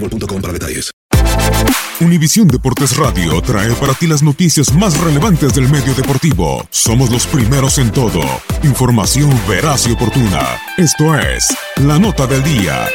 [0.00, 0.36] boostmobile.com.
[2.00, 6.66] Univisión Deportes Radio trae para ti las noticias más relevantes del medio deportivo.
[6.70, 8.20] Somos los primeros en todo.
[8.62, 10.60] Información veraz y oportuna.
[10.76, 11.46] Esto es
[11.76, 12.86] La Nota del Día.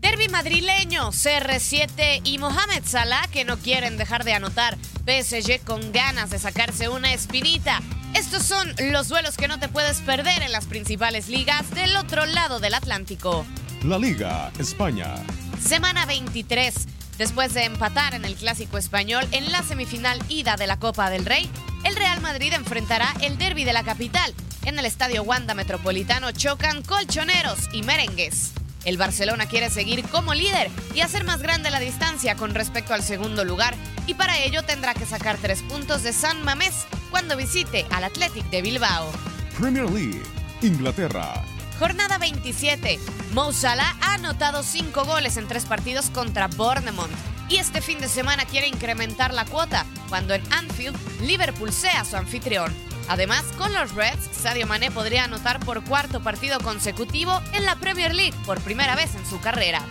[0.00, 4.76] Derby madrileño, CR7 y Mohamed Salah que no quieren dejar de anotar.
[5.06, 7.80] PSG con ganas de sacarse una espinita.
[8.14, 12.26] Estos son los duelos que no te puedes perder en las principales ligas del otro
[12.26, 13.46] lado del Atlántico.
[13.84, 15.14] La Liga España.
[15.60, 16.74] Semana 23.
[17.16, 21.26] Después de empatar en el Clásico Español en la semifinal ida de la Copa del
[21.26, 21.48] Rey,
[21.84, 24.34] el Real Madrid enfrentará el derby de la capital.
[24.64, 28.52] En el Estadio Wanda Metropolitano chocan colchoneros y merengues.
[28.84, 33.02] El Barcelona quiere seguir como líder y hacer más grande la distancia con respecto al
[33.02, 33.74] segundo lugar,
[34.06, 38.44] y para ello tendrá que sacar tres puntos de San Mamés cuando visite al Athletic
[38.50, 39.10] de Bilbao.
[39.58, 40.22] Premier League.
[40.62, 41.42] Inglaterra.
[41.78, 42.98] Jornada 27.
[43.32, 47.10] Mo Salah ha anotado 5 goles en tres partidos contra Bournemouth.
[47.48, 52.16] Y este fin de semana quiere incrementar la cuota cuando en Anfield Liverpool sea su
[52.16, 52.74] anfitrión.
[53.08, 58.14] Además, con los Reds, Sadio Mané podría anotar por cuarto partido consecutivo en la Premier
[58.14, 59.82] League por primera vez en su carrera.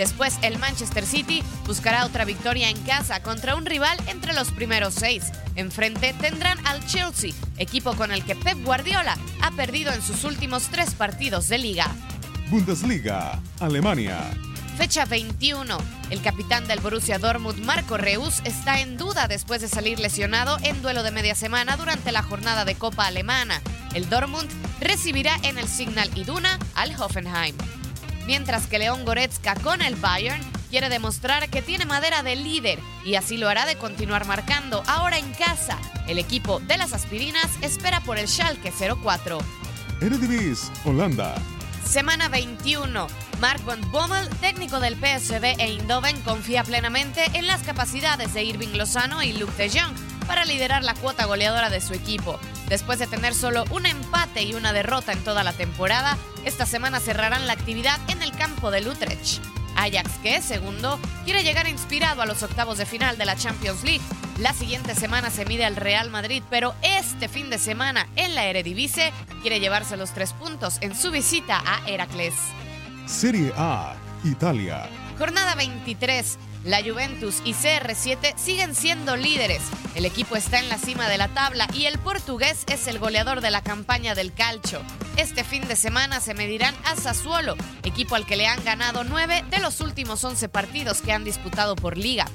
[0.00, 4.94] Después, el Manchester City buscará otra victoria en casa contra un rival entre los primeros
[4.94, 5.24] seis.
[5.56, 10.68] Enfrente tendrán al Chelsea, equipo con el que Pep Guardiola ha perdido en sus últimos
[10.68, 11.86] tres partidos de liga.
[12.48, 13.38] Bundesliga.
[13.60, 14.16] Alemania.
[14.78, 15.76] Fecha 21.
[16.08, 20.80] El capitán del Borussia Dortmund, Marco Reus, está en duda después de salir lesionado en
[20.80, 23.60] duelo de media semana durante la jornada de Copa Alemana.
[23.92, 24.48] El Dortmund
[24.80, 27.54] recibirá en el Signal Iduna al Hoffenheim.
[28.26, 33.16] Mientras que León Goretzka con el Bayern quiere demostrar que tiene madera de líder y
[33.16, 35.78] así lo hará de continuar marcando ahora en casa.
[36.06, 38.72] El equipo de las aspirinas espera por el Schalke
[39.02, 39.38] 04.
[40.00, 40.70] Eredivisie.
[40.84, 41.34] Holanda.
[41.84, 43.06] Semana 21.
[43.40, 48.76] Mark Van Bommel, técnico del PSV e Eindhoven, confía plenamente en las capacidades de Irving
[48.76, 49.94] Lozano y Luke de Jong
[50.26, 52.38] para liderar la cuota goleadora de su equipo.
[52.70, 57.00] Después de tener solo un empate y una derrota en toda la temporada, esta semana
[57.00, 59.42] cerrarán la actividad en el campo de Utrecht.
[59.74, 63.82] Ajax, que es segundo, quiere llegar inspirado a los octavos de final de la Champions
[63.82, 64.04] League.
[64.38, 68.46] La siguiente semana se mide al Real Madrid, pero este fin de semana en la
[68.46, 69.12] Eredivisie
[69.42, 72.34] quiere llevarse los tres puntos en su visita a Heracles.
[73.06, 73.96] Serie A.
[74.22, 74.88] Italia.
[75.18, 76.38] Jornada 23.
[76.64, 79.62] La Juventus y CR7 siguen siendo líderes.
[79.94, 83.40] El equipo está en la cima de la tabla y el portugués es el goleador
[83.40, 84.80] de la campaña del calcio.
[85.16, 89.44] Este fin de semana se medirán a Sassuolo, equipo al que le han ganado 9
[89.50, 92.26] de los últimos 11 partidos que han disputado por liga.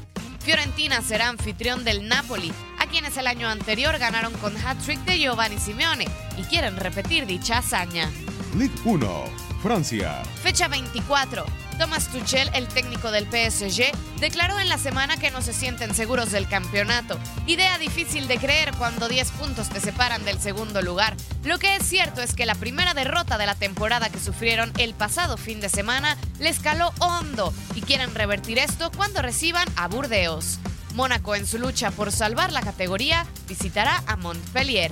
[0.44, 5.58] Fiorentina será anfitrión del Napoli, a quienes el año anterior ganaron con hat-trick de Giovanni
[5.58, 8.12] Simeone y quieren repetir dicha hazaña.
[8.56, 9.26] League 1.
[9.64, 10.22] Francia.
[10.44, 11.46] Fecha 24.
[11.78, 16.32] Thomas Tuchel, el técnico del PSG, declaró en la semana que no se sienten seguros
[16.32, 17.20] del campeonato.
[17.48, 21.16] Idea difícil de creer cuando 10 puntos te separan del segundo lugar.
[21.44, 24.94] Lo que es cierto es que la primera derrota de la temporada que sufrieron el
[24.94, 30.60] pasado fin de semana les caló hondo y quieren revertir esto cuando reciban a Burdeos.
[30.94, 34.92] Mónaco en su lucha por salvar la categoría visitará a Montpellier.